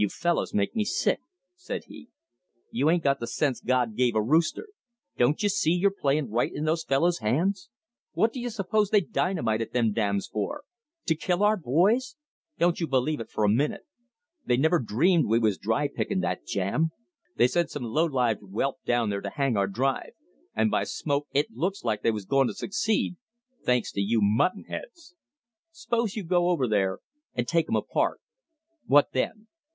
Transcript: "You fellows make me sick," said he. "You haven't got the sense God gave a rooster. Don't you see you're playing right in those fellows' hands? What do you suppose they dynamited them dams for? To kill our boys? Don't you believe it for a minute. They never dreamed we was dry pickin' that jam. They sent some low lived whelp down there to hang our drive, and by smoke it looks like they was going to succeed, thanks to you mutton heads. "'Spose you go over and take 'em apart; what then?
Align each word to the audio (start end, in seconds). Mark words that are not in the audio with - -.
"You 0.00 0.08
fellows 0.08 0.54
make 0.54 0.76
me 0.76 0.84
sick," 0.84 1.18
said 1.56 1.86
he. 1.88 2.08
"You 2.70 2.86
haven't 2.86 3.02
got 3.02 3.18
the 3.18 3.26
sense 3.26 3.60
God 3.60 3.96
gave 3.96 4.14
a 4.14 4.22
rooster. 4.22 4.68
Don't 5.16 5.42
you 5.42 5.48
see 5.48 5.72
you're 5.72 5.90
playing 5.90 6.30
right 6.30 6.54
in 6.54 6.62
those 6.66 6.84
fellows' 6.84 7.18
hands? 7.18 7.68
What 8.12 8.32
do 8.32 8.38
you 8.38 8.48
suppose 8.48 8.90
they 8.90 9.00
dynamited 9.00 9.72
them 9.72 9.90
dams 9.90 10.28
for? 10.28 10.62
To 11.06 11.16
kill 11.16 11.42
our 11.42 11.56
boys? 11.56 12.14
Don't 12.60 12.78
you 12.78 12.86
believe 12.86 13.18
it 13.18 13.28
for 13.28 13.42
a 13.42 13.48
minute. 13.48 13.88
They 14.46 14.56
never 14.56 14.78
dreamed 14.78 15.26
we 15.26 15.40
was 15.40 15.58
dry 15.58 15.88
pickin' 15.88 16.20
that 16.20 16.46
jam. 16.46 16.90
They 17.34 17.48
sent 17.48 17.68
some 17.68 17.82
low 17.82 18.04
lived 18.06 18.42
whelp 18.42 18.76
down 18.84 19.10
there 19.10 19.20
to 19.22 19.30
hang 19.30 19.56
our 19.56 19.66
drive, 19.66 20.12
and 20.54 20.70
by 20.70 20.84
smoke 20.84 21.26
it 21.32 21.50
looks 21.50 21.82
like 21.82 22.04
they 22.04 22.12
was 22.12 22.24
going 22.24 22.46
to 22.46 22.54
succeed, 22.54 23.16
thanks 23.64 23.90
to 23.94 24.00
you 24.00 24.20
mutton 24.22 24.62
heads. 24.68 25.16
"'Spose 25.72 26.14
you 26.14 26.22
go 26.22 26.50
over 26.50 27.00
and 27.34 27.48
take 27.48 27.66
'em 27.68 27.74
apart; 27.74 28.20
what 28.86 29.10
then? 29.12 29.48